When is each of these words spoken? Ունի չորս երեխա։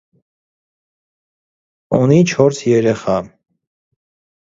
Ունի 1.97 2.17
չորս 2.31 2.63
երեխա։ 2.71 3.19